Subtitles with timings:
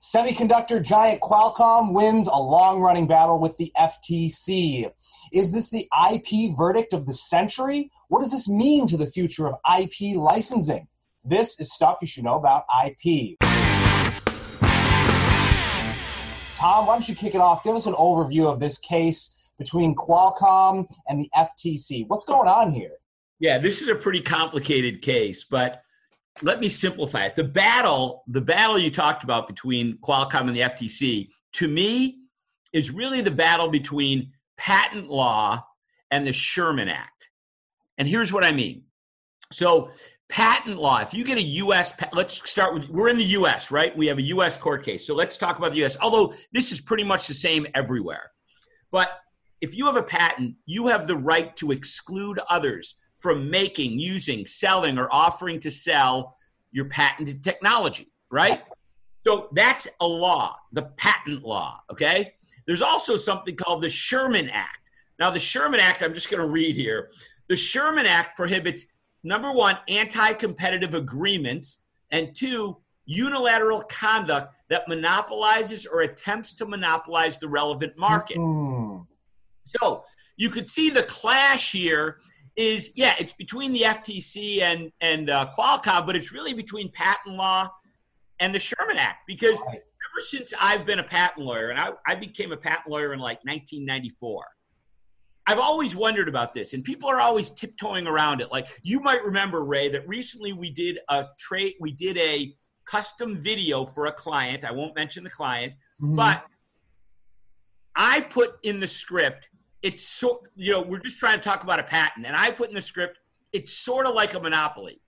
[0.00, 4.90] Semiconductor giant Qualcomm wins a long running battle with the FTC.
[5.30, 7.90] Is this the IP verdict of the century?
[8.08, 10.88] What does this mean to the future of IP licensing?
[11.22, 13.36] This is stuff you should know about IP.
[16.56, 17.62] Tom, why don't you kick it off?
[17.62, 22.06] Give us an overview of this case between Qualcomm and the FTC.
[22.08, 22.92] What's going on here?
[23.38, 25.82] Yeah, this is a pretty complicated case, but
[26.42, 27.36] let me simplify it.
[27.36, 32.18] The battle, the battle you talked about between Qualcomm and the FTC, to me,
[32.72, 35.64] is really the battle between patent law
[36.10, 37.28] and the Sherman Act.
[37.98, 38.84] And here's what I mean.
[39.52, 39.90] So,
[40.28, 43.96] patent law, if you get a US, let's start with, we're in the US, right?
[43.96, 45.06] We have a US court case.
[45.06, 48.30] So, let's talk about the US, although this is pretty much the same everywhere.
[48.92, 49.10] But
[49.60, 54.46] if you have a patent, you have the right to exclude others from making, using,
[54.46, 56.36] selling, or offering to sell
[56.72, 58.62] your patented technology, right?
[59.26, 62.32] So that's a law, the patent law, okay?
[62.66, 64.78] There's also something called the Sherman Act.
[65.18, 67.10] Now, the Sherman Act, I'm just going to read here.
[67.48, 68.86] The Sherman Act prohibits
[69.22, 77.36] number one, anti competitive agreements, and two, unilateral conduct that monopolizes or attempts to monopolize
[77.36, 78.38] the relevant market.
[78.38, 79.06] Mm.
[79.64, 80.04] So
[80.36, 82.20] you could see the clash here
[82.60, 87.36] is yeah, it's between the FTC and and uh, Qualcomm, but it's really between patent
[87.36, 87.70] law
[88.38, 89.76] and the Sherman Act because right.
[89.76, 93.18] ever since I've been a patent lawyer, and I, I became a patent lawyer in
[93.18, 94.44] like 1994.
[95.46, 98.52] I've always wondered about this, and people are always tiptoeing around it.
[98.52, 102.54] Like you might remember, Ray, that recently we did a trade, we did a
[102.86, 104.64] custom video for a client.
[104.64, 106.16] I won't mention the client, mm-hmm.
[106.16, 106.44] but
[107.96, 109.48] I put in the script
[109.82, 112.68] it's so you know we're just trying to talk about a patent and i put
[112.68, 113.18] in the script
[113.52, 115.00] it's sort of like a monopoly.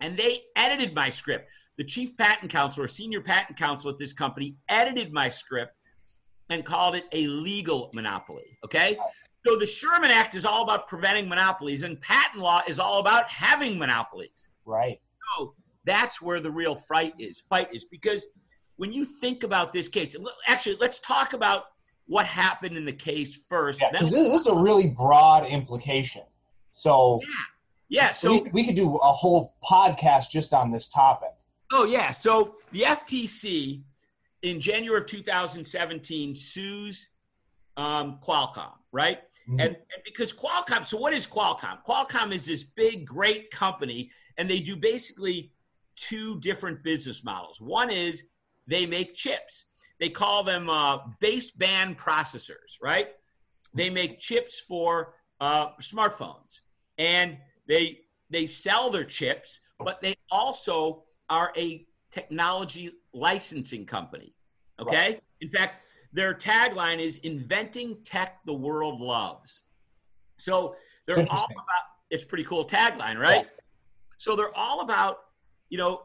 [0.00, 1.50] And they edited my script.
[1.78, 5.74] The chief patent counsel or senior patent counsel at this company edited my script
[6.50, 8.98] and called it a legal monopoly okay?
[9.46, 13.28] So the sherman act is all about preventing monopolies and patent law is all about
[13.30, 14.48] having monopolies.
[14.66, 15.00] Right.
[15.38, 15.54] So
[15.86, 18.26] that's where the real fight is fight is because
[18.76, 20.14] when you think about this case
[20.46, 21.64] actually let's talk about
[22.10, 23.80] what happened in the case first.
[23.80, 26.22] Yeah, this, this, is a really broad implication.
[26.72, 27.28] So yeah,
[28.02, 28.12] yeah.
[28.12, 31.30] So we, we could do a whole podcast just on this topic.
[31.72, 32.10] Oh yeah.
[32.10, 33.82] So the FTC
[34.42, 37.10] in January of 2017 sues
[37.76, 39.18] um, Qualcomm, right?
[39.48, 39.60] Mm-hmm.
[39.60, 41.78] And, and because Qualcomm, so what is Qualcomm?
[41.86, 45.52] Qualcomm is this big, great company, and they do basically
[45.94, 47.60] two different business models.
[47.60, 48.24] One is
[48.66, 49.66] they make chips
[50.00, 53.08] they call them uh, baseband processors, right?
[53.74, 56.60] They make chips for uh, smartphones,
[56.98, 57.36] and
[57.68, 58.00] they
[58.30, 64.34] they sell their chips, but they also are a technology licensing company.
[64.80, 65.22] Okay, right.
[65.40, 69.62] in fact, their tagline is "Inventing Tech the World Loves."
[70.38, 70.74] So
[71.06, 71.84] they're all about.
[72.10, 73.44] It's pretty cool tagline, right?
[73.44, 73.62] Yeah.
[74.18, 75.18] So they're all about
[75.68, 76.02] you know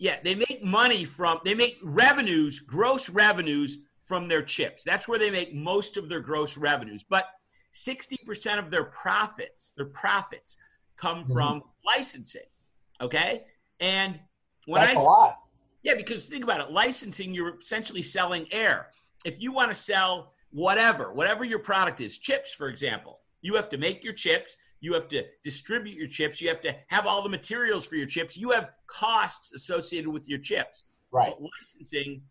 [0.00, 4.82] yeah, they make money from they make revenues, gross revenues from their chips.
[4.82, 7.04] That's where they make most of their gross revenues.
[7.08, 7.26] But
[7.74, 10.56] 60% of their profits, their profits
[10.96, 11.32] come mm-hmm.
[11.34, 12.48] from licensing.
[13.02, 13.44] Okay?
[13.78, 14.18] And
[14.64, 15.38] when That's I a lot.
[15.82, 18.88] Yeah, because think about it, licensing you're essentially selling air.
[19.26, 23.68] If you want to sell whatever, whatever your product is, chips for example, you have
[23.68, 26.40] to make your chips, you have to distribute your chips.
[26.40, 28.36] You have to have all the materials for your chips.
[28.36, 30.84] You have costs associated with your chips.
[31.12, 31.32] Right.
[31.38, 32.22] But licensing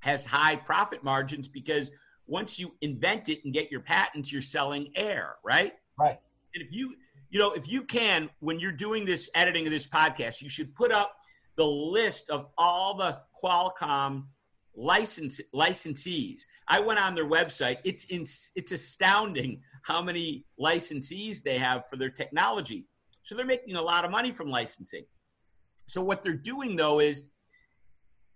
[0.00, 1.90] has high profit margins because
[2.26, 5.74] once you invent it and get your patents, you're selling air, right?
[5.98, 6.18] Right.
[6.54, 6.94] And if you,
[7.30, 10.74] you know, if you can, when you're doing this editing of this podcast, you should
[10.74, 11.16] put up
[11.56, 14.24] the list of all the Qualcomm
[14.76, 16.42] license licensees.
[16.68, 17.78] I went on their website.
[17.84, 18.24] It's in,
[18.54, 22.86] it's astounding how many licensees they have for their technology.
[23.22, 25.04] So they're making a lot of money from licensing.
[25.86, 27.30] So what they're doing though is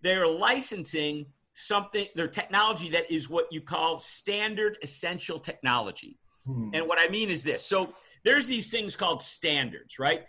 [0.02, 6.18] they're licensing something their technology that is what you call standard essential technology.
[6.46, 6.70] Hmm.
[6.74, 7.64] And what I mean is this.
[7.64, 7.94] So
[8.24, 10.22] there's these things called standards, right?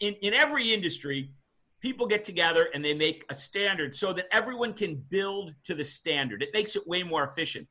[0.00, 1.30] In, in every industry,
[1.80, 5.84] people get together and they make a standard so that everyone can build to the
[5.84, 6.42] standard.
[6.42, 7.68] It makes it way more efficient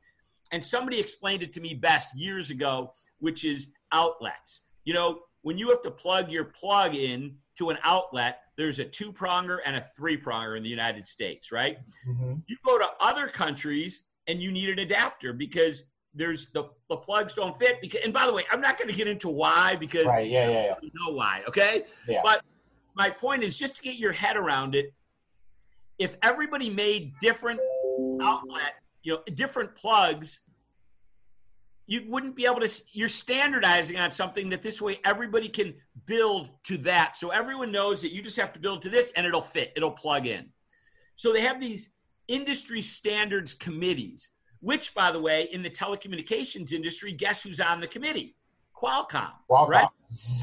[0.52, 4.62] and somebody explained it to me best years ago, which is outlets.
[4.84, 8.84] You know, when you have to plug your plug in to an outlet, there's a
[8.84, 11.78] two pronger and a three pronger in the United States, right?
[12.08, 12.34] Mm-hmm.
[12.46, 15.84] You go to other countries and you need an adapter because
[16.14, 17.80] there's the, the plugs don't fit.
[17.80, 20.48] Because, and by the way, I'm not going to get into why because right, yeah,
[20.48, 20.88] yeah, yeah.
[21.06, 21.84] know why, okay?
[22.08, 22.20] Yeah.
[22.24, 22.42] But
[22.94, 24.92] my point is just to get your head around it.
[25.98, 27.60] if everybody made different
[28.22, 28.74] outlet,
[29.06, 30.40] you know, different plugs,
[31.86, 32.82] you wouldn't be able to.
[32.90, 35.74] You're standardizing on something that this way everybody can
[36.06, 37.16] build to that.
[37.16, 39.92] So everyone knows that you just have to build to this and it'll fit, it'll
[39.92, 40.46] plug in.
[41.14, 41.92] So they have these
[42.26, 47.86] industry standards committees, which, by the way, in the telecommunications industry, guess who's on the
[47.86, 48.34] committee?
[48.76, 49.88] Qualcomm, Qualcomm.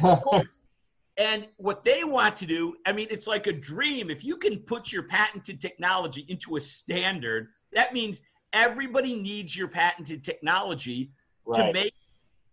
[0.01, 0.47] right?
[1.17, 4.09] and what they want to do, I mean, it's like a dream.
[4.09, 8.21] If you can put your patented technology into a standard, that means
[8.53, 11.11] everybody needs your patented technology
[11.45, 11.67] right.
[11.67, 11.93] to make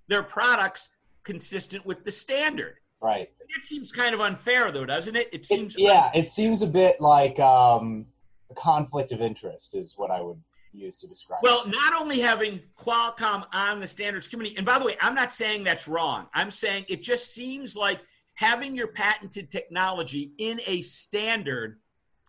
[0.09, 0.89] their products
[1.23, 2.77] consistent with the standard.
[3.01, 3.31] Right.
[3.49, 5.29] It seems kind of unfair, though, doesn't it?
[5.33, 5.75] It seems.
[5.75, 8.07] It, yeah, it seems a bit like um,
[8.51, 10.41] a conflict of interest, is what I would
[10.73, 11.41] use to describe.
[11.43, 15.33] Well, not only having Qualcomm on the standards committee, and by the way, I'm not
[15.33, 16.27] saying that's wrong.
[16.35, 18.01] I'm saying it just seems like
[18.35, 21.79] having your patented technology in a standard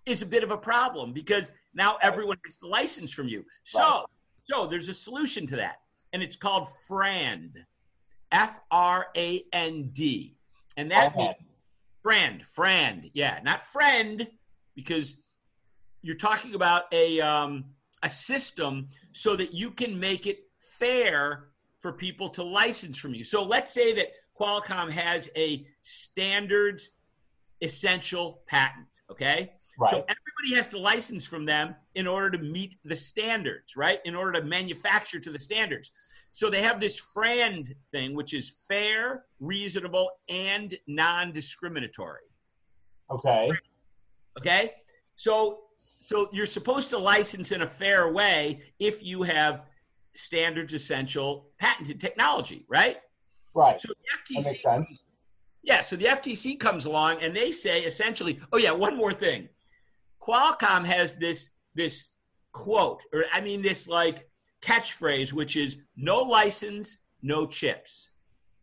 [0.06, 3.46] is a bit of a problem because now everyone has to license from you.
[3.64, 4.06] So,
[4.50, 5.78] so there's a solution to that,
[6.14, 7.58] and it's called FRAND,
[8.32, 10.36] F R A N D,
[10.78, 11.46] and that means Okay.
[12.02, 14.28] friend, friend, yeah, not friend,
[14.76, 15.18] because
[16.02, 17.66] you're talking about a um,
[18.04, 23.24] a system so that you can make it fair for people to license from you.
[23.24, 24.08] So let's say that
[24.40, 26.90] Qualcomm has a standards
[27.62, 29.54] essential patent, okay?
[29.82, 29.90] Right.
[29.90, 34.00] So everybody has to license from them in order to meet the standards, right?
[34.06, 35.90] In order to manufacture to the standards.
[36.32, 42.22] So they have this FRAND thing, which is fair, reasonable, and non discriminatory.
[43.10, 43.52] okay.
[44.38, 44.74] Okay?
[45.16, 45.62] So
[46.00, 49.64] so you're supposed to license in a fair way if you have
[50.14, 52.98] standards essential patented technology, right?
[53.56, 53.82] Right.
[53.82, 55.04] So the That FTC makes sense.
[55.64, 59.50] yeah, so the FTC comes along and they say essentially, oh yeah, one more thing.
[60.22, 62.10] Qualcomm has this this
[62.52, 64.30] quote, or I mean this like
[64.62, 68.10] catchphrase, which is no license, no chips.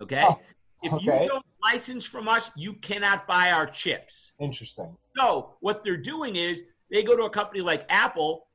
[0.01, 0.25] Okay?
[0.29, 0.39] Oh,
[0.83, 1.23] if okay.
[1.23, 4.33] you don't license from us, you cannot buy our chips.
[4.39, 4.97] Interesting.
[5.17, 8.47] So what they're doing is they go to a company like Apple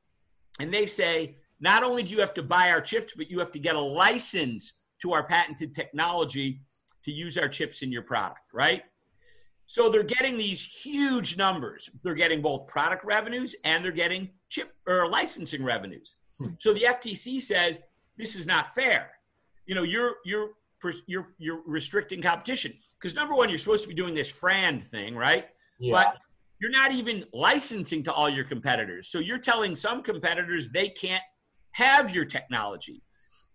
[0.58, 3.52] and they say, not only do you have to buy our chips, but you have
[3.52, 6.62] to get a license to our patented technology
[7.04, 8.82] to use our chips in your product, right?
[9.66, 11.90] So they're getting these huge numbers.
[12.02, 16.16] They're getting both product revenues and they're getting chip or licensing revenues.
[16.38, 16.50] Hmm.
[16.58, 17.80] So the FTC says
[18.16, 19.10] this is not fair.
[19.66, 20.50] You know, you're you're
[21.06, 25.16] you're you're restricting competition because number one, you're supposed to be doing this FRAND thing,
[25.16, 25.46] right?
[25.80, 25.92] Yeah.
[25.92, 26.18] But
[26.60, 29.08] you're not even licensing to all your competitors.
[29.08, 31.22] So you're telling some competitors they can't
[31.72, 33.02] have your technology.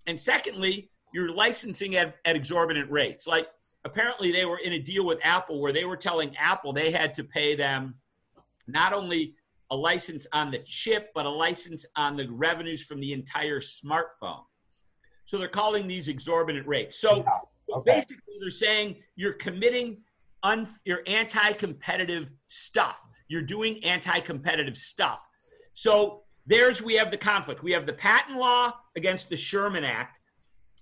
[0.08, 3.26] And secondly, you're licensing at, at exorbitant rates.
[3.26, 3.48] Like
[3.86, 7.14] apparently they were in a deal with Apple where they were telling Apple they had
[7.16, 7.96] to pay them
[8.68, 9.36] not only
[9.72, 14.44] a license on the chip, but a license on the revenues from the entire smartphone.
[15.26, 17.00] So they're calling these exorbitant rates.
[17.00, 17.78] So Yeah.
[17.78, 17.92] Okay.
[17.92, 20.02] basically they're saying you're committing
[20.44, 25.28] un, you're anti-competitive stuff you're doing anti-competitive stuff
[25.74, 30.19] so there's we have the conflict we have the patent law against the sherman act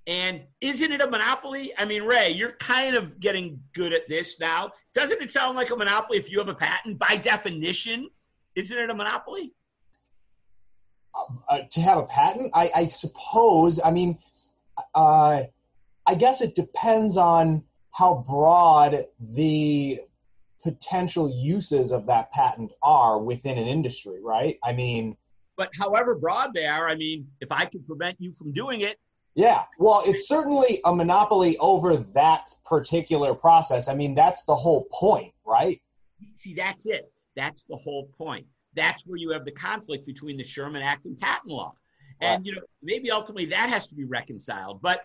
[0.08, 4.40] and isn't it a monopoly i mean ray you're kind of getting good at this
[4.40, 8.10] now doesn't it sound like a monopoly if you have a patent by definition
[8.56, 9.54] isn't it a monopoly
[11.50, 13.80] uh, to have a patent, I, I suppose.
[13.84, 14.20] I mean,
[14.94, 15.44] uh,
[16.06, 17.64] I guess it depends on
[17.98, 20.02] how broad the
[20.62, 24.60] potential uses of that patent are within an industry, right?
[24.64, 25.18] I mean,
[25.58, 29.00] but however broad they are i mean if i can prevent you from doing it
[29.38, 29.66] yeah.
[29.78, 33.88] Well, it's certainly a monopoly over that particular process.
[33.88, 35.80] I mean, that's the whole point, right?
[36.40, 37.12] See, that's it.
[37.36, 38.48] That's the whole point.
[38.76, 41.74] That's where you have the conflict between the Sherman Act and patent law.
[42.20, 44.82] And, you know, maybe ultimately that has to be reconciled.
[44.82, 45.02] But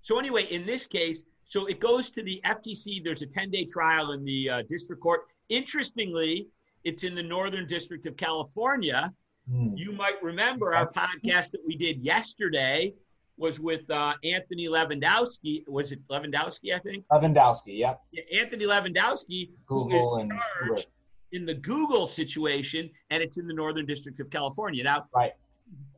[0.00, 3.04] so, anyway, in this case, so it goes to the FTC.
[3.04, 5.26] There's a 10 day trial in the uh, district court.
[5.50, 6.48] Interestingly,
[6.84, 9.12] it's in the Northern District of California.
[9.50, 9.74] Hmm.
[9.76, 12.94] You might remember our podcast that we did yesterday
[13.38, 15.66] was with uh, Anthony Lewandowski.
[15.68, 17.04] Was it Lewandowski, I think?
[17.10, 18.02] Lewandowski, yep.
[18.12, 20.32] Yeah, Anthony Lewandowski, who is Google and
[20.66, 20.86] charged
[21.32, 24.82] in the Google situation, and it's in the Northern District of California.
[24.82, 25.32] Now, Right.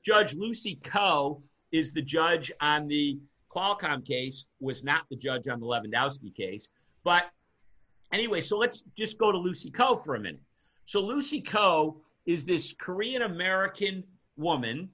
[0.04, 1.42] Judge Lucy Koh
[1.72, 3.18] is the judge on the
[3.54, 6.68] Qualcomm case, was not the judge on the Lewandowski case.
[7.04, 7.30] But
[8.12, 10.40] anyway, so let's just go to Lucy Koh for a minute.
[10.86, 14.02] So Lucy Koh is this Korean American
[14.36, 14.88] woman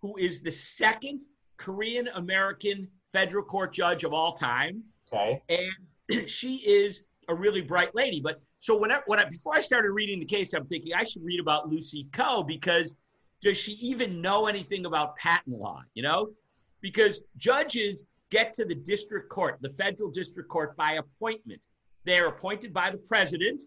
[0.00, 1.24] who is the second
[1.62, 5.40] Korean American federal court judge of all time Okay.
[5.48, 8.20] and she is a really bright lady.
[8.20, 11.04] But so when I, when I, before I started reading the case, I'm thinking I
[11.04, 12.96] should read about Lucy Koh because
[13.42, 15.82] does she even know anything about patent law?
[15.94, 16.30] You know,
[16.80, 21.60] because judges get to the district court, the federal district court, by appointment.
[22.04, 23.62] They are appointed by the president,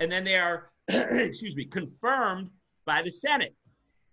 [0.00, 2.50] and then they are, excuse me, confirmed
[2.84, 3.54] by the Senate.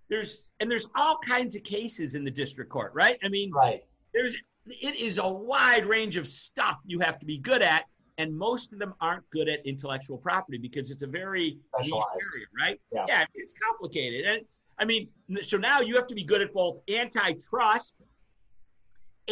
[0.09, 3.17] There's and there's all kinds of cases in the district court, right?
[3.23, 3.83] I mean, right.
[4.13, 4.35] There's
[4.67, 7.85] it is a wide range of stuff you have to be good at,
[8.17, 12.45] and most of them aren't good at intellectual property because it's a very niche area,
[12.59, 12.81] right?
[12.91, 13.05] Yeah.
[13.07, 14.41] yeah, it's complicated, and
[14.77, 15.09] I mean,
[15.41, 17.95] so now you have to be good at both antitrust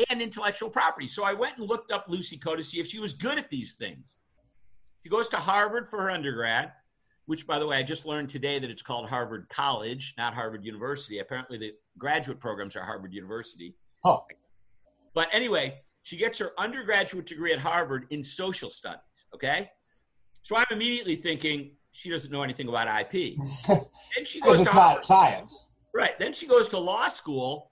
[0.10, 1.08] and intellectual property.
[1.08, 3.50] So I went and looked up Lucy Koh to see if she was good at
[3.50, 4.18] these things.
[5.04, 6.72] She goes to Harvard for her undergrad,
[7.26, 10.66] which, by the way, I just learned today that it's called Harvard College, not Harvard
[10.66, 11.20] University.
[11.20, 13.76] Apparently, the graduate programs are Harvard University.
[14.04, 14.26] Oh.
[15.14, 19.28] But anyway, she gets her undergraduate degree at Harvard in social studies.
[19.34, 19.70] Okay.
[20.42, 23.38] So I'm immediately thinking she doesn't know anything about IP.
[23.68, 25.06] then she goes to Harvard.
[25.06, 25.70] science.
[25.94, 26.18] Right.
[26.20, 27.72] Then she goes to law school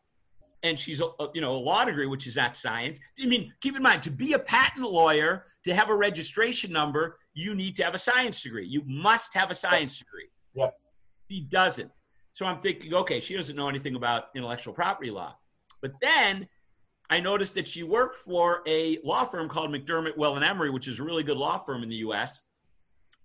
[0.63, 2.99] and she's a, you know a law degree which is not science.
[3.21, 7.17] I mean keep in mind to be a patent lawyer to have a registration number
[7.33, 8.67] you need to have a science degree.
[8.67, 10.29] You must have a science degree.
[10.53, 10.75] Yep
[11.31, 11.91] she doesn't.
[12.33, 15.35] So i'm thinking okay she doesn't know anything about intellectual property law.
[15.81, 16.47] But then
[17.09, 20.87] i noticed that she worked for a law firm called mcdermott will and emery which
[20.87, 22.41] is a really good law firm in the us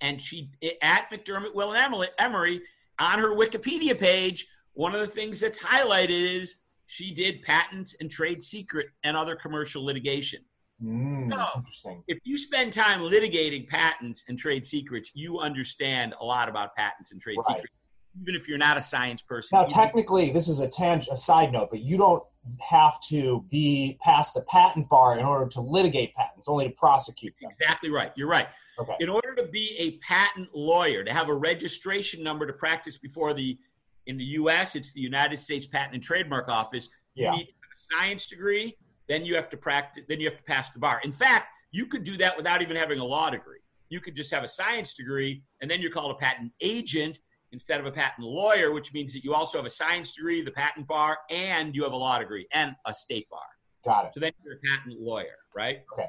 [0.00, 2.62] and she eh, at mcdermott will and emery
[2.98, 8.10] on her wikipedia page one of the things that's highlighted is she did patents and
[8.10, 10.40] trade secret and other commercial litigation.
[10.82, 12.02] Mm, so, interesting.
[12.06, 17.12] If you spend time litigating patents and trade secrets, you understand a lot about patents
[17.12, 17.56] and trade right.
[17.56, 17.74] secrets,
[18.20, 19.58] even if you're not a science person.
[19.58, 22.22] Now, technically, this is a tangent, a side note, but you don't
[22.60, 27.34] have to be past the patent bar in order to litigate patents, only to prosecute
[27.40, 27.50] them.
[27.50, 28.12] Exactly right.
[28.14, 28.48] You're right.
[28.78, 28.94] Okay.
[29.00, 33.32] In order to be a patent lawyer, to have a registration number to practice before
[33.32, 33.58] the
[34.06, 36.88] in the U.S., it's the United States Patent and Trademark Office.
[37.14, 38.76] You need a science degree.
[39.08, 40.04] Then you have to practice.
[40.08, 41.00] Then you have to pass the bar.
[41.04, 43.58] In fact, you could do that without even having a law degree.
[43.88, 47.20] You could just have a science degree, and then you're called a patent agent
[47.52, 50.50] instead of a patent lawyer, which means that you also have a science degree, the
[50.50, 53.40] patent bar, and you have a law degree and a state bar.
[53.84, 54.14] Got it.
[54.14, 55.82] So then you're a patent lawyer, right?
[55.92, 56.08] Okay.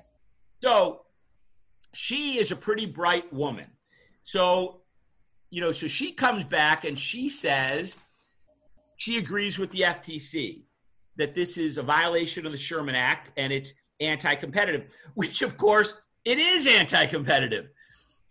[0.64, 1.02] So
[1.94, 3.68] she is a pretty bright woman.
[4.24, 4.82] So
[5.50, 7.98] you know, so she comes back and she says
[8.98, 10.64] she agrees with the FTC
[11.16, 15.94] that this is a violation of the Sherman Act and it's anti-competitive, which of course
[16.26, 17.70] it is anti-competitive.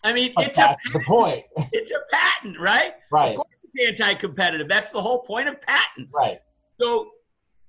[0.05, 1.45] I mean, it's a the point.
[1.73, 2.93] it's a patent, right?
[3.11, 3.31] Right.
[3.31, 4.69] Of course, it's anti-competitive.
[4.69, 6.17] That's the whole point of patents.
[6.21, 6.41] Right.
[6.79, 7.11] So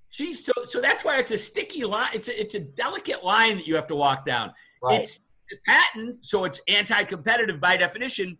[0.10, 2.10] she's so so that's why it's a sticky line.
[2.13, 4.51] It's a, it's a delicate line that you have to walk down.
[4.84, 5.01] Right.
[5.01, 5.20] It's
[5.51, 8.38] a patent, so it's anti-competitive by definition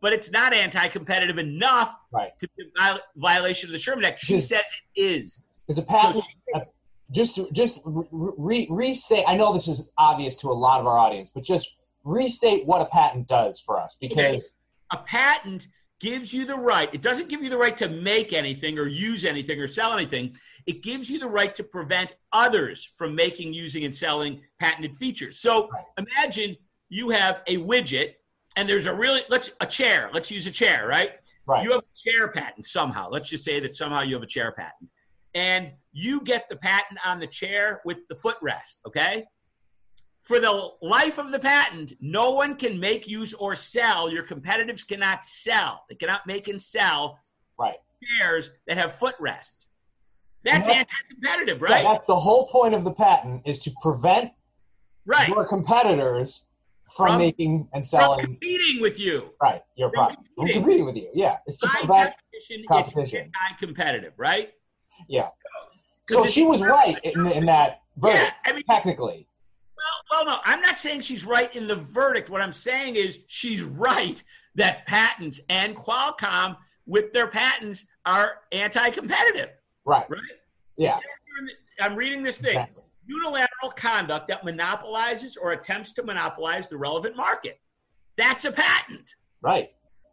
[0.00, 2.38] but it's not anti-competitive enough right.
[2.38, 4.18] to be a violation of the Sherman Act.
[4.20, 4.62] She says
[4.94, 5.42] it is.
[5.68, 6.24] Is a patent.
[6.52, 6.64] So
[7.12, 9.24] just just re, restate.
[9.26, 12.80] I know this is obvious to a lot of our audience, but just restate what
[12.80, 14.52] a patent does for us because
[14.92, 15.68] a patent
[16.00, 16.92] gives you the right.
[16.94, 20.36] It doesn't give you the right to make anything or use anything or sell anything.
[20.66, 25.38] It gives you the right to prevent others from making, using, and selling patented features.
[25.38, 25.84] So right.
[25.98, 26.56] imagine
[26.88, 28.14] you have a widget
[28.56, 30.10] and there's a really let's a chair.
[30.12, 31.12] Let's use a chair, right?
[31.46, 31.64] Right.
[31.64, 33.08] You have a chair patent somehow.
[33.10, 34.90] Let's just say that somehow you have a chair patent,
[35.34, 38.76] and you get the patent on the chair with the footrest.
[38.86, 39.24] Okay.
[40.22, 44.12] For the life of the patent, no one can make, use, or sell.
[44.12, 45.84] Your competitors cannot sell.
[45.88, 47.18] They cannot make and sell
[47.58, 47.76] right.
[48.18, 49.70] chairs that have footrests.
[50.44, 51.82] That's anti-competitive, right?
[51.82, 54.30] Yeah, that's the whole point of the patent is to prevent
[55.04, 55.28] right.
[55.28, 56.44] your competitors
[56.96, 58.20] from, from making and selling.
[58.20, 59.30] From competing with you.
[59.42, 59.62] Right.
[59.76, 60.22] Your product.
[60.36, 60.62] Competing.
[60.62, 61.10] competing with you.
[61.14, 61.36] Yeah.
[61.46, 62.14] It's to prevent
[62.68, 63.30] competition.
[63.58, 64.50] competitive, right?
[65.08, 65.28] Yeah.
[66.08, 69.28] So she was right in, in that verdict, yeah, I mean, technically.
[69.76, 72.30] Well, well, no, I'm not saying she's right in the verdict.
[72.30, 74.20] What I'm saying is she's right
[74.56, 76.56] that patents and Qualcomm
[76.86, 79.50] with their patents are anti-competitive.
[79.84, 80.10] Right.
[80.10, 80.20] Right.
[80.76, 80.98] Yeah.
[81.80, 82.58] I'm reading this thing.
[82.58, 82.79] Exactly
[83.10, 87.60] unilateral conduct that monopolizes or attempts to monopolize the relevant market.
[88.16, 89.14] That's a patent.
[89.42, 89.70] Right.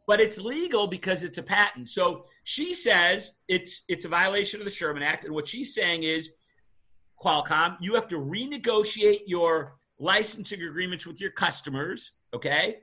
[0.08, 1.90] But it's legal because it's a patent.
[1.90, 5.26] So she says it's it's a violation of the Sherman Act.
[5.26, 6.30] And what she's saying is,
[7.22, 12.12] Qualcomm, you have to renegotiate your licensing agreements with your customers.
[12.34, 12.78] Okay.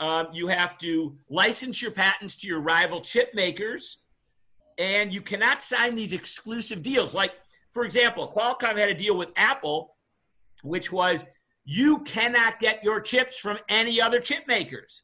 [0.00, 3.98] Um, you have to license your patents to your rival chip makers.
[4.78, 7.12] And you cannot sign these exclusive deals.
[7.12, 7.32] Like
[7.72, 9.96] for example, Qualcomm had a deal with Apple,
[10.62, 11.24] which was
[11.64, 15.02] you cannot get your chips from any other chip makers.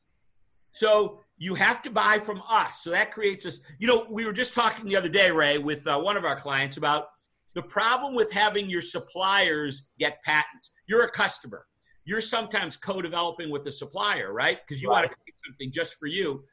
[0.72, 2.82] So you have to buy from us.
[2.82, 3.60] So that creates us.
[3.78, 6.38] You know, we were just talking the other day, Ray, with uh, one of our
[6.38, 7.08] clients about
[7.54, 10.70] the problem with having your suppliers get patents.
[10.86, 11.64] You're a customer.
[12.04, 14.58] You're sometimes co-developing with the supplier, right?
[14.66, 15.02] Because you right.
[15.02, 16.44] want to create something just for you,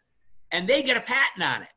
[0.51, 1.69] and they get a patent on it.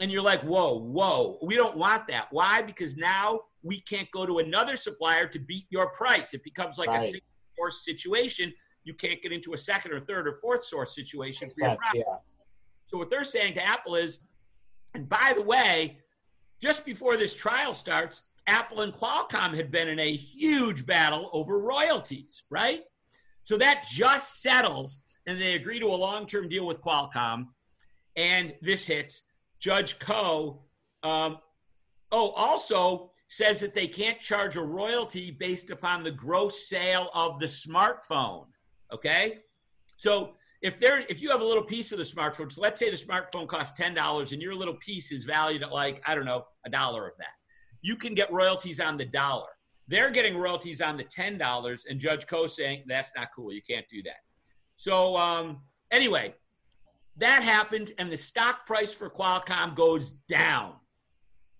[0.00, 2.28] And you're like, whoa, whoa, we don't want that.
[2.30, 2.62] Why?
[2.62, 6.34] Because now we can't go to another supplier to beat your price.
[6.34, 7.00] It becomes like right.
[7.00, 7.20] a single
[7.56, 8.52] source situation.
[8.84, 12.04] You can't get into a second or third or fourth source situation for your product.
[12.08, 12.16] Yeah.
[12.86, 14.20] So what they're saying to Apple is,
[14.94, 15.98] and by the way,
[16.62, 21.58] just before this trial starts, Apple and Qualcomm had been in a huge battle over
[21.58, 22.82] royalties, right?
[23.44, 27.46] So that just settles, and they agree to a long term deal with Qualcomm.
[28.16, 29.22] And this hits.
[29.58, 30.62] Judge Koh,
[31.02, 31.38] um,
[32.12, 37.38] oh, also says that they can't charge a royalty based upon the gross sale of
[37.38, 38.46] the smartphone.
[38.92, 39.38] Okay?
[39.96, 42.90] So if there if you have a little piece of the smartphone, so let's say
[42.90, 46.24] the smartphone costs ten dollars and your little piece is valued at like, I don't
[46.24, 47.34] know, a dollar of that.
[47.82, 49.48] You can get royalties on the dollar.
[49.88, 53.52] They're getting royalties on the ten dollars, and Judge Koh saying that's not cool.
[53.52, 54.20] You can't do that.
[54.76, 56.34] So um, anyway,
[57.18, 60.74] that happens, and the stock price for Qualcomm goes down.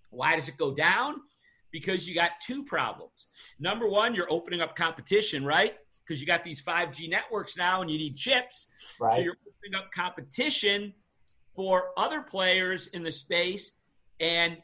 [0.09, 1.21] Why does it go down?
[1.79, 3.27] Because you got two problems.
[3.59, 5.75] Number one, you're opening up competition, right?
[5.99, 8.65] Because you got these 5G networks now and you need chips.
[8.99, 9.15] Right.
[9.15, 10.93] So you're opening up competition
[11.55, 13.73] for other players in the space.
[14.19, 14.57] And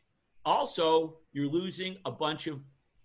[0.43, 2.61] also, you're losing a bunch of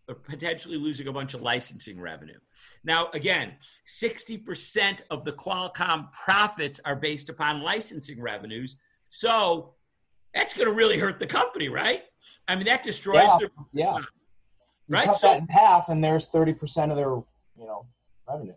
[0.09, 2.39] or potentially losing a bunch of licensing revenue.
[2.83, 3.53] Now, again,
[3.87, 8.77] 60% of the Qualcomm profits are based upon licensing revenues.
[9.09, 9.75] So
[10.35, 12.03] that's going to really hurt the company, right?
[12.47, 13.97] I mean, that destroys yeah, their yeah.
[14.89, 15.07] right.
[15.07, 17.87] cut so, that in half, and there's 30% of their you know
[18.29, 18.55] revenue.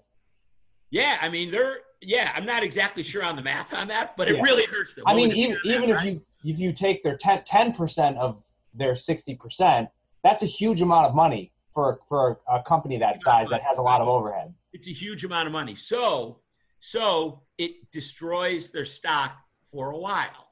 [0.90, 2.32] Yeah, I mean, they're yeah.
[2.36, 4.42] I'm not exactly sure on the math on that, but it yeah.
[4.44, 5.06] really hurts them.
[5.08, 6.13] I mean, even even that, if right?
[6.13, 9.90] you if you take their 10 percent of their 60 percent
[10.24, 13.81] that's a huge amount of money for for a company that size that has a
[13.81, 14.53] lot of overhead.
[14.74, 15.75] It's a huge amount of money.
[15.75, 16.40] So
[16.79, 19.38] so it destroys their stock
[19.72, 20.50] for a while.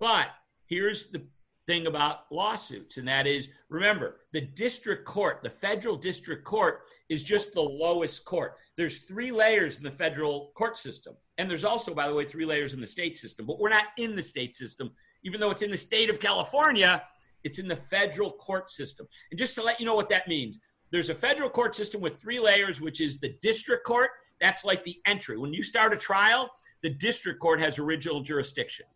[0.00, 0.28] But
[0.66, 1.22] here's the
[1.66, 7.22] thing about lawsuits, and that is remember, the district court, the federal district court, is
[7.22, 8.56] just the lowest court.
[8.76, 11.14] There's three layers in the federal court system.
[11.38, 13.46] And there's also, by the way, three layers in the state system.
[13.46, 14.90] But we're not in the state system.
[15.22, 17.02] Even though it's in the state of California,
[17.44, 19.06] it's in the federal court system.
[19.30, 20.58] And just to let you know what that means,
[20.90, 24.10] there's a federal court system with three layers, which is the district court.
[24.40, 25.36] That's like the entry.
[25.36, 26.50] When you start a trial,
[26.82, 28.86] the district court has original jurisdiction.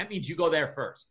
[0.00, 1.10] That means you go there first.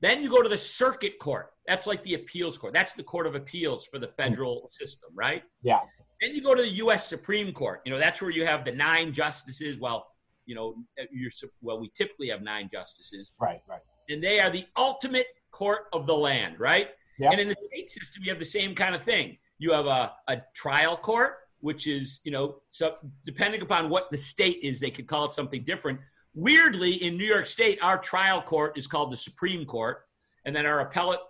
[0.00, 1.50] Then you go to the circuit court.
[1.68, 2.74] That's like the appeals court.
[2.74, 5.44] That's the court of appeals for the federal system, right?
[5.62, 5.78] Yeah.
[6.20, 7.06] Then you go to the U.S.
[7.06, 7.82] Supreme Court.
[7.84, 9.78] You know, that's where you have the nine justices.
[9.78, 10.08] Well,
[10.44, 10.74] you know,
[11.12, 11.30] you're
[11.62, 13.34] well, we typically have nine justices.
[13.40, 13.80] Right, right.
[14.08, 16.88] And they are the ultimate court of the land, right?
[17.20, 17.30] Yep.
[17.30, 19.38] And in the state system, you have the same kind of thing.
[19.58, 24.18] You have a, a trial court, which is, you know, so depending upon what the
[24.18, 26.00] state is, they could call it something different.
[26.34, 30.02] Weirdly, in New York State, our trial court is called the Supreme Court,
[30.44, 31.20] and then our appellate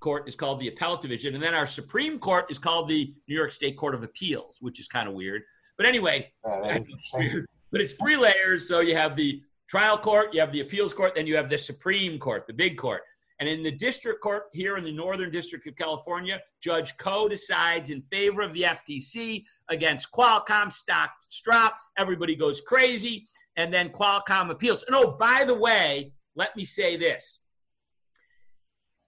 [0.00, 3.34] court is called the Appellate Division, and then our Supreme Court is called the New
[3.34, 5.42] York State Court of Appeals, which is kind of weird.
[5.76, 6.78] But anyway, uh,
[7.14, 7.46] weird.
[7.72, 8.68] But it's three layers.
[8.68, 11.58] So you have the trial court, you have the appeals court, then you have the
[11.58, 13.02] Supreme Court, the big court.
[13.40, 17.90] And in the district court here in the Northern District of California, Judge Koh decides
[17.90, 20.72] in favor of the FTC against Qualcomm.
[20.72, 21.10] Stock
[21.42, 21.76] drop.
[21.98, 23.26] Everybody goes crazy.
[23.56, 24.82] And then Qualcomm appeals.
[24.84, 27.40] And oh, by the way, let me say this.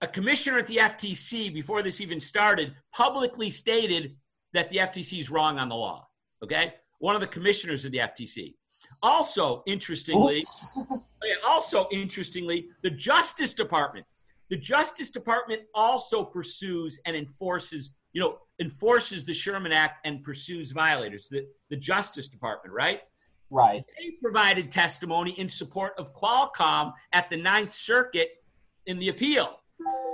[0.01, 4.15] A commissioner at the FTC, before this even started, publicly stated
[4.53, 6.07] that the FTC is wrong on the law.
[6.43, 6.75] Okay?
[6.99, 8.55] One of the commissioners of the FTC.
[9.03, 10.45] Also, interestingly,
[10.77, 11.03] oh,
[11.45, 14.05] also interestingly, the Justice Department
[14.49, 20.71] the Justice Department also pursues and enforces, you know, enforces the Sherman Act and pursues
[20.71, 21.27] violators.
[21.29, 23.01] The, the Justice Department, right?
[23.49, 23.83] Right.
[23.99, 28.43] They provided testimony in support of Qualcomm at the Ninth Circuit
[28.85, 29.59] in the appeal.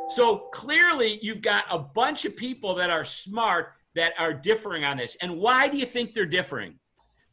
[0.10, 4.98] So clearly, you've got a bunch of people that are smart that are differing on
[4.98, 5.15] this.
[5.22, 6.78] And why do you think they're differing?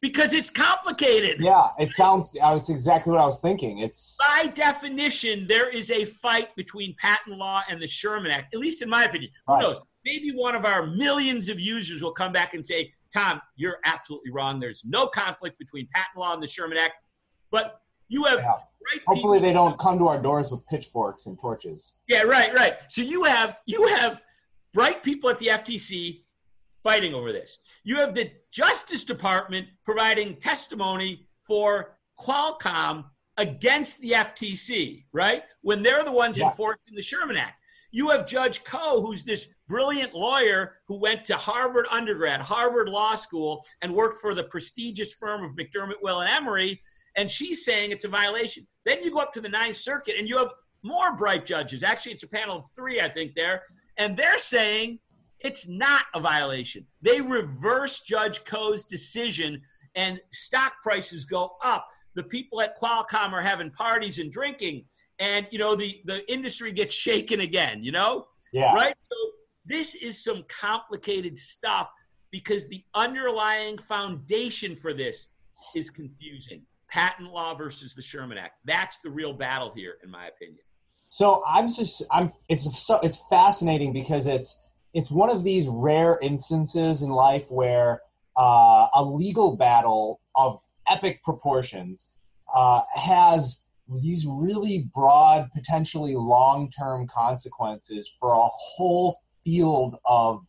[0.00, 1.40] because it's complicated.
[1.40, 2.32] Yeah, it sounds.
[2.32, 3.78] That's exactly what I was thinking.
[3.78, 8.54] It's by definition there is a fight between patent law and the Sherman Act.
[8.54, 9.30] At least in my opinion.
[9.46, 9.62] Who right.
[9.62, 9.80] knows?
[10.04, 14.30] Maybe one of our millions of users will come back and say, "Tom, you're absolutely
[14.30, 14.60] wrong.
[14.60, 16.94] There's no conflict between patent law and the Sherman Act."
[17.50, 18.38] But you have.
[18.38, 18.56] Yeah.
[19.06, 21.94] Hopefully, they don't come to our doors with pitchforks and torches.
[22.08, 22.78] Yeah, right, right.
[22.88, 24.20] So you have you have
[24.72, 26.24] bright people at the FTC
[26.82, 27.58] fighting over this.
[27.84, 33.04] You have the Justice Department providing testimony for Qualcomm
[33.36, 35.42] against the FTC, right?
[35.60, 36.46] When they're the ones Yeah.
[36.48, 37.59] enforcing the Sherman Act.
[37.92, 43.16] You have Judge Koh, who's this brilliant lawyer who went to Harvard undergrad, Harvard Law
[43.16, 46.80] School, and worked for the prestigious firm of McDermott, Will, and Emery.
[47.16, 48.66] And she's saying it's a violation.
[48.84, 50.50] Then you go up to the Ninth Circuit and you have
[50.82, 51.82] more bright judges.
[51.82, 53.62] Actually, it's a panel of three, I think, there.
[53.96, 55.00] And they're saying
[55.40, 56.86] it's not a violation.
[57.02, 59.60] They reverse Judge Koh's decision
[59.94, 61.88] and stock prices go up.
[62.14, 64.84] The people at Qualcomm are having parties and drinking.
[65.20, 68.26] And, you know, the, the industry gets shaken again, you know?
[68.52, 68.74] Yeah.
[68.74, 68.94] right?
[69.02, 69.16] So
[69.64, 71.90] this is some complicated stuff
[72.30, 75.28] because the underlying foundation for this
[75.74, 76.62] is confusing.
[76.88, 78.54] Patent law versus the Sherman Act.
[78.64, 80.58] That's the real battle here, in my opinion.
[81.08, 84.60] So I'm just I'm it's so it's fascinating because it's
[84.94, 88.00] it's one of these rare instances in life where
[88.36, 92.10] uh, a legal battle of epic proportions
[92.54, 93.60] uh, has
[93.98, 100.46] these really broad, potentially long-term consequences for a whole field of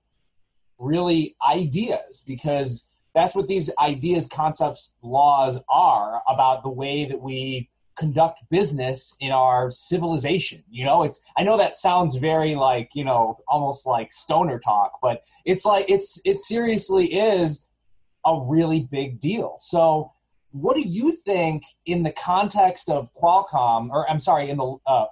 [0.77, 7.69] really ideas because that's what these ideas, concepts, laws are about the way that we
[7.97, 10.63] conduct business in our civilization.
[10.69, 14.93] You know, it's I know that sounds very like, you know, almost like stoner talk,
[15.01, 17.67] but it's like it's it seriously is
[18.25, 19.55] a really big deal.
[19.59, 20.13] So
[20.51, 25.05] what do you think in the context of Qualcomm or I'm sorry, in the uh,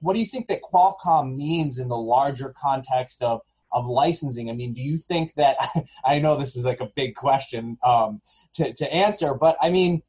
[0.00, 3.40] what do you think that Qualcomm means in the larger context of
[3.72, 4.50] of licensing?
[4.50, 5.56] I mean, do you think that
[6.04, 8.20] I know this is like a big question um,
[8.54, 10.02] to to answer, but I mean,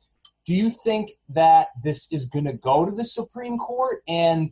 [0.46, 4.52] do you think that this is going to go to the Supreme Court and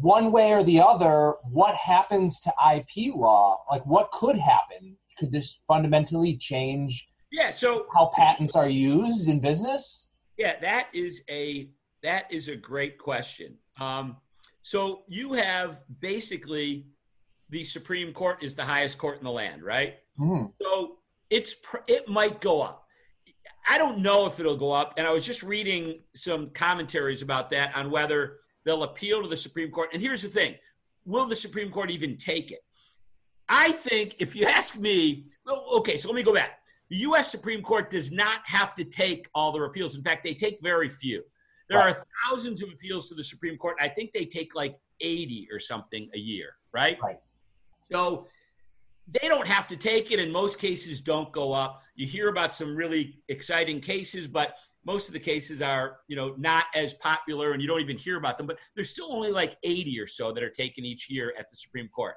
[0.00, 3.62] one way or the other, what happens to IP law?
[3.70, 4.96] Like, what could happen?
[5.18, 10.08] Could this fundamentally change Yeah, so how patents are used in business?
[10.36, 11.70] Yeah, that is a
[12.02, 13.56] that is a great question.
[13.80, 14.16] Um,
[14.60, 16.86] so you have basically
[17.48, 19.94] the Supreme Court is the highest court in the land, right?
[20.18, 20.44] Hmm.
[20.60, 20.98] So
[21.30, 21.54] it's
[21.88, 22.84] it might go up.
[23.66, 27.50] I don't know if it'll go up, and I was just reading some commentaries about
[27.52, 29.90] that on whether they'll appeal to the Supreme Court.
[29.94, 30.56] And here's the thing:
[31.06, 32.60] Will the Supreme Court even take it?
[33.48, 36.61] I think, if you ask me, well, okay, so let me go back.
[36.90, 37.30] The U.S.
[37.30, 39.94] Supreme Court does not have to take all their appeals.
[39.96, 41.22] In fact, they take very few.
[41.68, 41.96] There Right.
[41.96, 43.76] are thousands of appeals to the Supreme Court.
[43.80, 46.98] I think they take like 80 or something a year, right?
[47.02, 47.18] Right.
[47.90, 48.26] So
[49.08, 50.20] they don't have to take it.
[50.20, 51.82] and most cases, don't go up.
[51.94, 56.34] You hear about some really exciting cases, but most of the cases are, you know,
[56.36, 58.46] not as popular, and you don't even hear about them.
[58.46, 61.56] But there's still only like 80 or so that are taken each year at the
[61.56, 62.16] Supreme Court.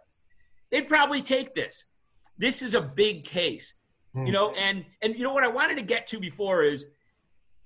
[0.71, 1.85] They'd probably take this.
[2.37, 3.75] This is a big case,
[4.15, 4.25] Hmm.
[4.25, 4.51] you know.
[4.51, 6.85] And and you know what I wanted to get to before is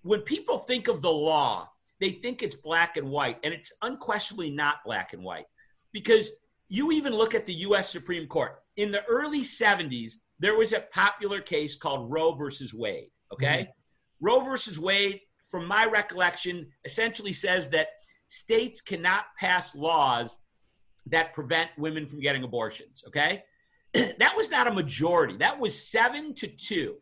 [0.01, 4.49] when people think of the law, they think it's black and white, and it's unquestionably
[4.49, 5.45] not black and white
[5.91, 6.29] because
[6.67, 7.89] you even look at the U.S.
[7.89, 10.13] Supreme Court in the early 70s.
[10.39, 13.09] There was a popular case called Roe versus Wade.
[13.31, 13.69] Okay,
[14.19, 15.19] Roe versus Wade,
[15.51, 17.87] from my recollection, essentially says that
[18.27, 20.37] states cannot pass laws
[21.07, 23.03] that prevent women from getting abortions.
[23.07, 23.43] Okay,
[23.93, 25.37] that was not a majority.
[25.37, 26.97] That was seven to two.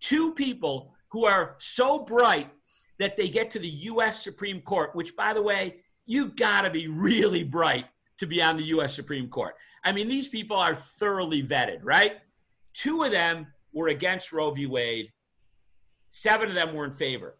[0.00, 2.50] Two people who are so bright
[2.98, 4.22] that they get to the U.S.
[4.22, 5.76] Supreme Court, which, by the way,
[6.06, 7.86] you got to be really bright
[8.18, 8.94] to be on the U.S.
[8.94, 9.54] Supreme Court.
[9.84, 12.16] I mean, these people are thoroughly vetted, right?
[12.74, 14.66] Two of them were against Roe v.
[14.66, 15.12] Wade,
[16.10, 17.36] seven of them were in favor.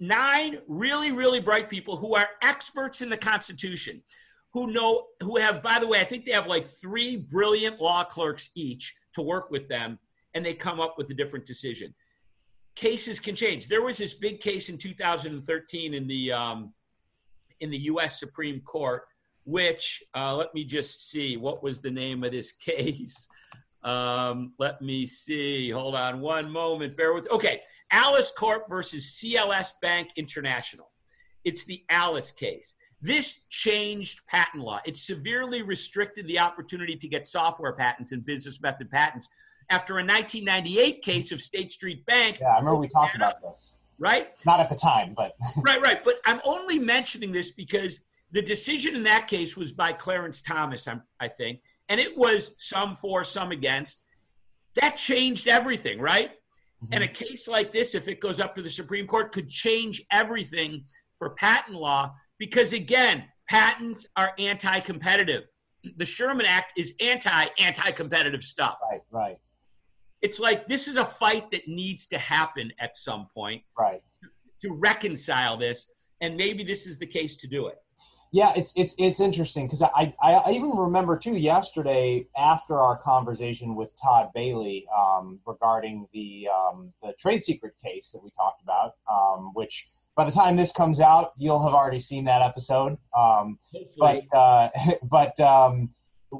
[0.00, 4.02] Nine really, really bright people who are experts in the Constitution,
[4.52, 8.04] who know, who have, by the way, I think they have like three brilliant law
[8.04, 9.98] clerks each to work with them,
[10.34, 11.94] and they come up with a different decision
[12.80, 13.68] cases can change.
[13.68, 16.72] There was this big case in 2013 in the um,
[17.60, 18.18] in the U.S.
[18.18, 19.02] Supreme Court,
[19.44, 23.28] which uh, let me just see what was the name of this case.
[23.82, 25.70] Um, let me see.
[25.70, 26.96] Hold on one moment.
[26.96, 27.30] Bear with.
[27.30, 27.60] Okay,
[27.92, 30.90] Alice Corp versus CLS Bank International.
[31.44, 32.74] It's the Alice case.
[33.02, 34.80] This changed patent law.
[34.84, 39.28] It severely restricted the opportunity to get software patents and business method patents
[39.70, 43.76] after a 1998 case of State Street Bank, Yeah, I remember we talked about this.
[43.98, 44.30] right?
[44.44, 46.04] Not at the time, but Right, right.
[46.04, 48.00] But I'm only mentioning this because
[48.32, 52.54] the decision in that case was by Clarence Thomas, I'm, I think, and it was
[52.58, 54.02] some for, some against.
[54.80, 56.30] That changed everything, right?
[56.30, 56.94] Mm-hmm.
[56.94, 60.02] And a case like this, if it goes up to the Supreme Court, could change
[60.10, 60.84] everything
[61.18, 65.44] for patent law because, again, patents are anti competitive.
[65.96, 68.78] The Sherman Act is anti anti competitive stuff.
[68.90, 69.38] right, right,
[70.22, 73.62] It's like this is a fight that needs to happen at some point.
[73.78, 74.02] right.
[74.62, 77.76] to reconcile this, and maybe this is the case to do it.
[78.32, 82.96] Yeah, it's it's it's interesting because I, I, I even remember too yesterday after our
[82.96, 88.62] conversation with Todd Bailey um, regarding the um, the trade secret case that we talked
[88.62, 92.98] about, um, which by the time this comes out, you'll have already seen that episode.
[93.16, 93.58] Um,
[93.98, 94.68] but uh,
[95.02, 95.90] but um,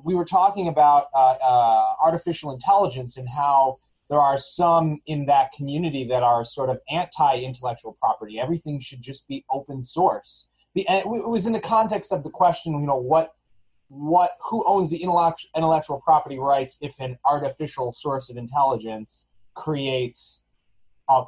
[0.05, 3.79] we were talking about uh, uh, artificial intelligence and how
[4.09, 8.41] there are some in that community that are sort of anti intellectual property.
[8.41, 12.87] Everything should just be open source it was in the context of the question, you
[12.87, 13.35] know, what
[13.89, 20.43] what who owns the intellectual property rights if an artificial source of intelligence creates
[21.09, 21.25] a,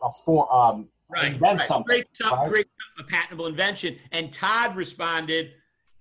[0.00, 1.60] a for um right, right.
[1.60, 2.48] something great, right?
[2.48, 2.66] great
[2.98, 5.50] a patentable invention and todd responded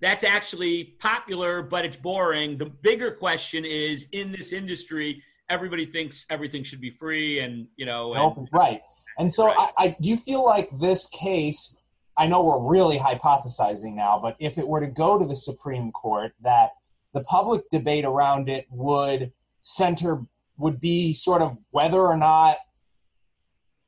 [0.02, 6.26] that's actually popular but it's boring the bigger question is in this industry everybody thinks
[6.30, 8.82] everything should be free and you know and, right
[9.18, 9.70] and so right.
[9.78, 11.76] I, I do you feel like this case
[12.18, 15.92] I know we're really hypothesizing now, but if it were to go to the Supreme
[15.92, 16.72] Court, that
[17.14, 20.22] the public debate around it would center
[20.58, 22.58] would be sort of whether or not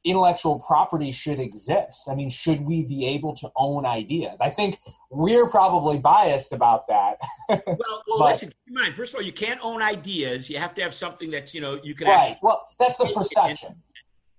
[0.06, 2.08] intellectual property should exist.
[2.10, 4.40] I mean, should we be able to own ideas?
[4.40, 7.18] I think we're probably biased about that.
[7.50, 10.50] well, well but, listen, keep in mind, first of all, you can't own ideas.
[10.50, 12.32] You have to have something that's, you know, you can right.
[12.32, 13.76] Actually- well, that's the perception.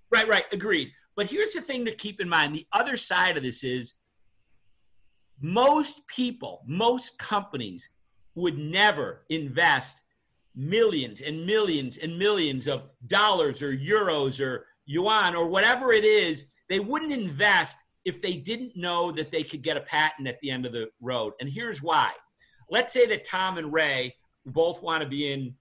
[0.09, 0.91] Right, right, agreed.
[1.17, 3.93] But here's the thing to keep in mind the other side of this is
[5.41, 7.89] most people, most companies
[8.35, 10.01] would never invest
[10.55, 16.45] millions and millions and millions of dollars or euros or yuan or whatever it is.
[16.69, 20.49] They wouldn't invest if they didn't know that they could get a patent at the
[20.49, 21.33] end of the road.
[21.39, 22.11] And here's why.
[22.69, 25.53] Let's say that Tom and Ray both want to be in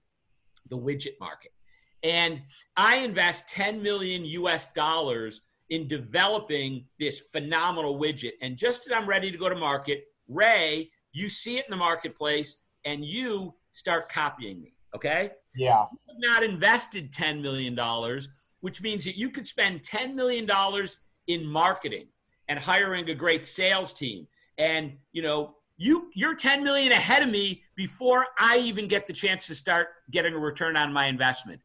[0.68, 1.52] the widget market.
[2.02, 2.40] And
[2.76, 8.32] I invest 10 million US dollars in developing this phenomenal widget.
[8.40, 11.76] And just as I'm ready to go to market, Ray, you see it in the
[11.76, 14.74] marketplace and you start copying me.
[14.94, 15.30] Okay?
[15.56, 15.86] Yeah.
[15.90, 17.76] You have not invested $10 million,
[18.66, 20.44] which means that you could spend $10 million
[21.28, 22.08] in marketing
[22.48, 24.26] and hiring a great sales team.
[24.58, 29.12] And, you know, you you're 10 million ahead of me before I even get the
[29.12, 31.60] chance to start getting a return on my investment.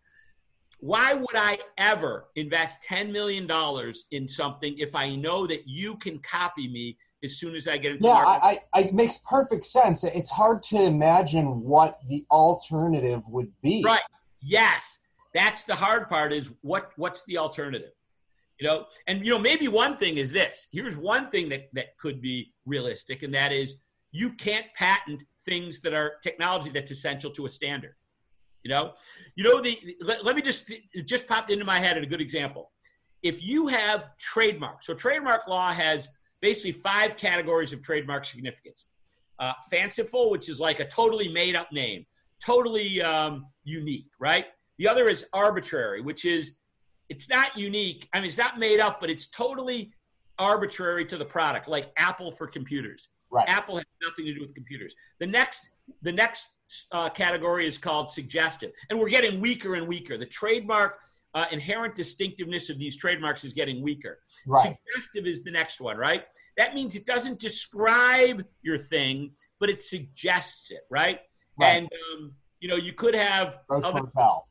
[0.79, 3.49] Why would I ever invest $10 million
[4.11, 7.93] in something if I know that you can copy me as soon as I get
[7.93, 10.03] into yeah, I, I, it makes perfect sense.
[10.03, 13.81] It's hard to imagine what the alternative would be.
[13.83, 14.03] Right.
[14.39, 14.99] Yes.
[15.33, 17.91] That's the hard part is what what's the alternative?
[18.59, 20.67] You know, and you know, maybe one thing is this.
[20.71, 23.75] Here's one thing that, that could be realistic, and that is
[24.11, 27.95] you can't patent things that are technology that's essential to a standard.
[28.63, 28.93] You know,
[29.35, 29.95] you know the.
[30.01, 30.71] Let, let me just
[31.05, 32.71] just popped into my head a good example.
[33.23, 36.09] If you have trademark, so trademark law has
[36.41, 38.87] basically five categories of trademark significance.
[39.39, 42.05] Uh, fanciful, which is like a totally made up name,
[42.39, 44.45] totally um, unique, right?
[44.81, 46.55] The other is arbitrary, which is
[47.07, 48.09] it's not unique.
[48.13, 49.93] I mean, it's not made up, but it's totally
[50.39, 53.09] arbitrary to the product, like Apple for computers.
[53.29, 53.47] Right.
[53.47, 54.95] Apple has nothing to do with computers.
[55.19, 55.69] The next,
[56.01, 56.47] the next
[56.91, 60.17] uh, category is called suggestive, and we're getting weaker and weaker.
[60.17, 60.97] The trademark
[61.35, 64.17] uh, inherent distinctiveness of these trademarks is getting weaker.
[64.47, 64.75] Right.
[64.87, 66.23] Suggestive is the next one, right?
[66.57, 71.19] That means it doesn't describe your thing, but it suggests it, right?
[71.59, 71.67] right.
[71.67, 74.47] And um, you know, you could have Roach other, Motel.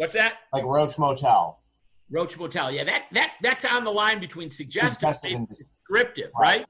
[0.00, 0.36] What's that?
[0.50, 1.60] Like Roach Motel.
[2.10, 2.72] Roach Motel.
[2.72, 6.60] Yeah, that that that's on the line between suggestive, suggestive and descriptive, right.
[6.60, 6.66] right?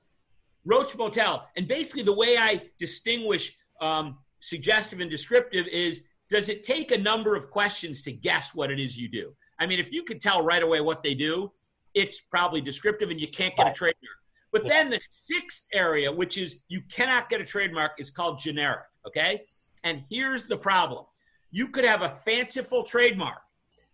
[0.65, 1.47] Roach Motel.
[1.57, 6.99] And basically, the way I distinguish um, suggestive and descriptive is does it take a
[6.99, 9.33] number of questions to guess what it is you do?
[9.61, 11.53] I mean, if you could tell right away what they do,
[11.95, 14.17] it's probably descriptive and you can't get a trademark.
[14.51, 18.87] But then the sixth area, which is you cannot get a trademark, is called generic.
[19.07, 19.45] Okay.
[19.85, 21.05] And here's the problem
[21.51, 23.43] you could have a fanciful trademark,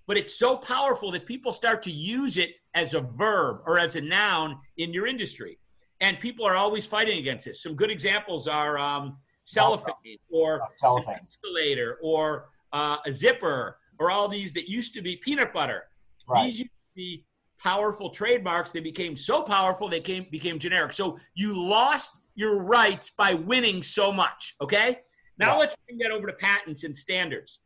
[0.06, 3.96] but it's so powerful that people start to use it as a verb or as
[3.96, 5.58] a noun in your industry.
[6.00, 7.62] And people are always fighting against this.
[7.62, 11.20] Some good examples are um, cellophane or cellophane.
[11.26, 15.84] escalator or uh, a zipper or all these that used to be peanut butter.
[16.28, 16.44] Right.
[16.44, 17.24] These used to be
[17.58, 18.70] powerful trademarks.
[18.70, 20.92] They became so powerful they came became generic.
[20.92, 24.54] So you lost your rights by winning so much.
[24.60, 24.98] Okay.
[25.38, 25.58] Now yeah.
[25.58, 27.60] let's bring that over to patents and standards.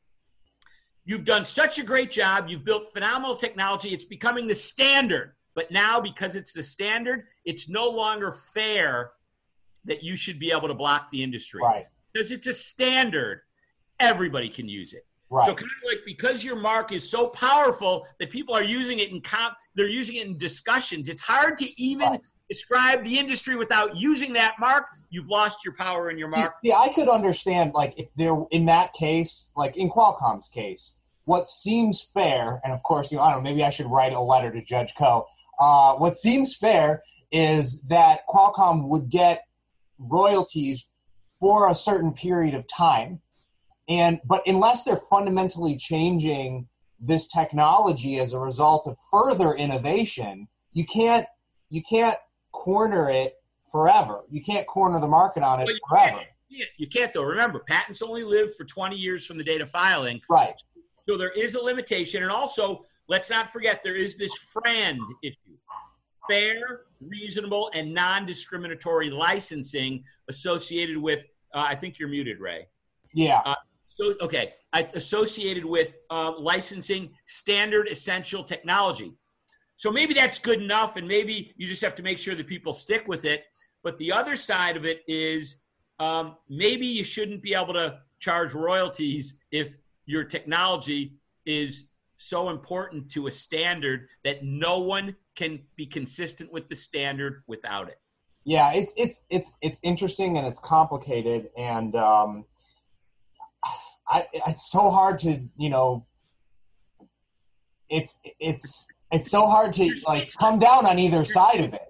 [1.04, 2.48] You've done such a great job.
[2.48, 3.90] You've built phenomenal technology.
[3.90, 5.35] It's becoming the standard.
[5.54, 9.12] But now, because it's the standard, it's no longer fair
[9.85, 11.61] that you should be able to block the industry.
[11.62, 11.87] Right.
[12.12, 13.42] Because it's a standard.
[13.98, 15.06] Everybody can use it.
[15.30, 15.46] Right.
[15.46, 19.11] So kind of like because your mark is so powerful that people are using it
[19.11, 21.09] in comp, they're using it in discussions.
[21.09, 22.20] It's hard to even Right.
[22.50, 24.86] Describe the industry without using that mark.
[25.08, 26.54] You've lost your power in your mark.
[26.64, 31.48] yeah, I could understand like if there in that case, like in Qualcomm's case, what
[31.48, 34.20] seems fair, and of course, you know, I don't know, maybe I should write a
[34.20, 35.26] letter to Judge Koh.
[35.60, 39.44] Uh, what seems fair is that Qualcomm would get
[39.96, 40.88] royalties
[41.38, 43.20] for a certain period of time,
[43.88, 46.66] and but unless they're fundamentally changing
[46.98, 51.26] this technology as a result of further innovation, you can't
[51.68, 52.16] you can't
[52.52, 53.34] corner it
[53.70, 54.22] forever.
[54.30, 56.16] You can't corner the market on it Well, forever.
[56.18, 56.28] can't.
[56.48, 57.22] You can't- You can't though.
[57.22, 60.20] Remember, patents only live for 20 years from the date of filing.
[60.28, 60.60] Right.
[61.08, 62.22] So there is a limitation.
[62.22, 65.36] And also, let's not forget there is this FRAND issue
[66.28, 71.20] fair, reasonable, and non discriminatory licensing associated with,
[71.54, 72.66] uh, I think you're muted, Ray.
[73.12, 73.40] Yeah.
[73.44, 73.54] Uh,
[73.88, 79.14] So, okay, I- associated with uh, licensing standard essential technology.
[79.80, 82.74] So maybe that's good enough, and maybe you just have to make sure that people
[82.74, 83.44] stick with it.
[83.82, 85.56] But the other side of it is
[85.98, 89.72] um, maybe you shouldn't be able to charge royalties if
[90.04, 91.14] your technology
[91.46, 91.84] is
[92.18, 97.88] so important to a standard that no one can be consistent with the standard without
[97.88, 97.98] it.
[98.44, 98.74] yeah.
[98.74, 102.44] It's it's it's it's interesting and it's complicated and um,
[104.06, 106.04] I it's so hard to you know.
[107.88, 111.82] It's it's it's so hard to like come down on either side of it.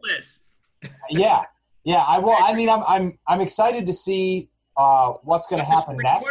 [1.10, 1.42] Yeah.
[1.84, 1.96] Yeah.
[2.06, 2.36] I will.
[2.40, 6.26] I mean, I'm I'm I'm excited to see uh, what's going to happen next.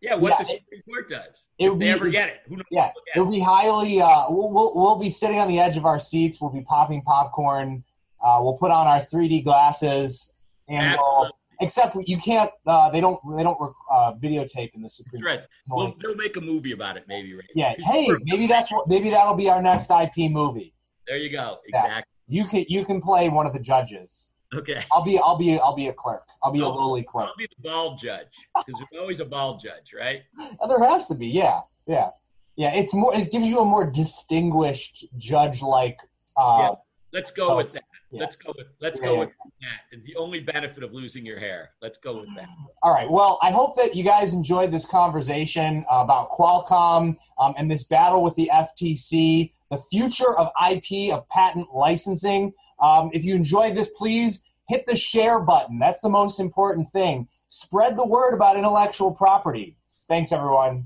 [0.00, 1.48] Yeah, what Yeah, the it- Supreme Court does.
[1.58, 2.40] it would be- ever get it.
[2.48, 2.64] Who knows?
[2.70, 4.00] Yeah, it'll be highly.
[4.00, 6.40] Uh, we'll, we'll we'll be sitting on the edge of our seats.
[6.40, 7.82] We'll be popping popcorn.
[8.22, 10.30] Uh, we'll put on our 3D glasses,
[10.68, 11.30] and we'll, Absolutely.
[11.60, 12.50] Except you can't.
[12.66, 13.18] Uh, they don't.
[13.36, 13.58] They don't
[13.90, 15.22] uh, videotape in the Supreme.
[15.22, 15.40] That's right.
[15.70, 15.78] Court.
[15.88, 17.34] Well, they'll make a movie about it, maybe.
[17.34, 17.44] Right?
[17.54, 17.74] yeah.
[17.78, 18.88] Hey, maybe that's what.
[18.88, 20.74] Maybe that'll be our next IP movie.
[21.06, 21.58] There you go.
[21.72, 21.84] Yeah.
[21.84, 22.12] Exactly.
[22.28, 24.30] You can you can play one of the judges.
[24.54, 24.82] Okay.
[24.92, 26.24] I'll be I'll be I'll be a clerk.
[26.42, 27.26] I'll be a Oh, lowly clerk.
[27.28, 28.26] I'll be the bald judge
[28.66, 30.22] because there's always a bald judge, right?
[30.68, 31.28] There has to be.
[31.28, 31.60] Yeah.
[31.86, 32.10] Yeah.
[32.56, 32.72] Yeah.
[32.74, 33.14] It's more.
[33.14, 35.98] It gives you a more distinguished judge like.
[36.36, 36.74] Uh, Yeah.
[37.12, 37.84] Let's go Oh, with that.
[38.16, 38.22] Yeah.
[38.22, 39.18] Let's go with let's Yeah, go yeah.
[39.20, 39.28] with
[39.60, 39.80] that.
[39.92, 41.70] And the only benefit of losing your hair.
[41.80, 42.48] Let's go with that.
[42.82, 43.10] All right.
[43.10, 48.22] Well, I hope that you guys enjoyed this conversation about Qualcomm um, and this battle
[48.22, 52.52] with the FTC, the future of IP, of patent licensing.
[52.80, 55.78] Um, if you enjoyed this, please hit the share button.
[55.78, 57.28] That's the most important thing.
[57.48, 59.76] Spread the word about intellectual property.
[60.08, 60.84] Thanks, everyone.